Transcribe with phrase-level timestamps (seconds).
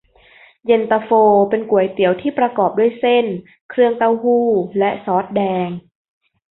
[0.65, 1.09] เย็นตาโฟ
[1.49, 3.25] เป็นก๋วยเตี๋ยวที่ประกอบด้วยเส้น
[3.69, 4.45] เครื่องเต้าหู้
[4.79, 5.69] และซอสแดง